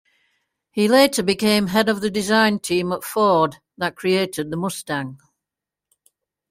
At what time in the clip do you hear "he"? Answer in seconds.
0.71-0.87